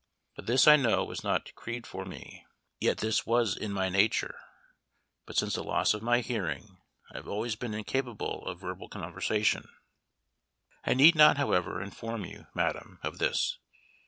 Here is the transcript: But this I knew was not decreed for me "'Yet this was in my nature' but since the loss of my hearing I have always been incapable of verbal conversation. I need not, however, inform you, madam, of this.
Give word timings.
But 0.35 0.47
this 0.47 0.67
I 0.67 0.77
knew 0.77 1.03
was 1.03 1.23
not 1.23 1.45
decreed 1.45 1.85
for 1.85 2.05
me 2.05 2.47
"'Yet 2.79 2.97
this 2.97 3.27
was 3.27 3.55
in 3.55 3.71
my 3.71 3.87
nature' 3.87 4.39
but 5.27 5.37
since 5.37 5.53
the 5.53 5.63
loss 5.63 5.93
of 5.93 6.01
my 6.01 6.21
hearing 6.21 6.79
I 7.11 7.17
have 7.17 7.27
always 7.27 7.55
been 7.55 7.75
incapable 7.75 8.43
of 8.47 8.59
verbal 8.61 8.89
conversation. 8.89 9.69
I 10.83 10.95
need 10.95 11.13
not, 11.13 11.37
however, 11.37 11.79
inform 11.79 12.25
you, 12.25 12.47
madam, 12.55 12.97
of 13.03 13.19
this. 13.19 13.59